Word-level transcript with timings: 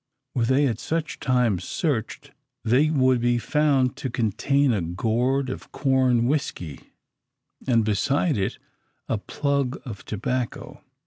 Were 0.33 0.45
they 0.45 0.65
at 0.65 0.79
such 0.79 1.19
times 1.19 1.63
searched, 1.63 2.31
they 2.63 2.89
would 2.89 3.21
be 3.21 3.37
found 3.37 3.95
to 3.97 4.09
contain 4.09 4.73
a 4.73 4.81
gourd 4.81 5.47
of 5.51 5.71
corn 5.71 6.25
whisky, 6.25 6.79
and 7.67 7.85
beside 7.85 8.35
it 8.35 8.57
a 9.07 9.19
plug 9.19 9.79
of 9.85 10.03
tobacco. 10.03 10.81